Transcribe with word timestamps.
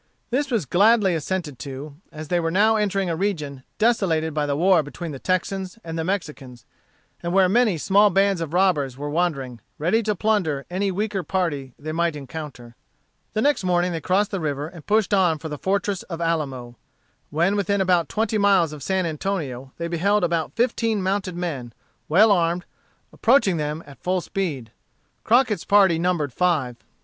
This 0.31 0.49
was 0.49 0.65
gladly 0.65 1.13
assented 1.13 1.59
to, 1.59 1.95
as 2.11 2.29
they 2.29 2.39
were 2.39 2.49
now 2.49 2.75
entering 2.75 3.07
a 3.07 3.15
region 3.15 3.61
desolated 3.77 4.33
by 4.33 4.47
the 4.47 4.55
war 4.57 4.81
between 4.81 5.11
the 5.11 5.19
Texans 5.19 5.77
and 5.83 5.95
the 5.95 6.03
Mexicans, 6.03 6.65
and 7.21 7.33
where 7.33 7.47
many 7.47 7.77
small 7.77 8.09
bands 8.09 8.41
of 8.41 8.51
robbers 8.51 8.97
were 8.97 9.11
wandering, 9.11 9.61
ready 9.77 10.01
to 10.01 10.15
plunder 10.15 10.65
any 10.71 10.89
weaker 10.89 11.21
party 11.21 11.75
they 11.77 11.91
might 11.91 12.15
encounter. 12.15 12.75
The 13.33 13.43
next 13.43 13.63
morning 13.63 13.91
they 13.91 14.01
crossed 14.01 14.31
the 14.31 14.39
river 14.39 14.67
and 14.67 14.87
pushed 14.87 15.13
on 15.13 15.37
for 15.37 15.49
the 15.49 15.59
fortress 15.59 16.01
of 16.09 16.19
Alamo. 16.19 16.77
When 17.29 17.55
within 17.55 17.79
about 17.79 18.09
twenty 18.09 18.39
miles 18.39 18.73
of 18.73 18.81
San 18.81 19.05
Antonio, 19.05 19.71
they 19.77 19.87
beheld 19.87 20.23
about 20.23 20.53
fifteen 20.55 21.03
mounted 21.03 21.35
men, 21.37 21.73
well 22.09 22.31
armed, 22.31 22.65
approaching 23.13 23.57
them 23.57 23.83
at 23.85 24.01
full 24.01 24.19
speed. 24.21 24.71
Crockett's 25.23 25.63
party 25.63 25.99
numbered 25.99 26.33
five. 26.33 26.77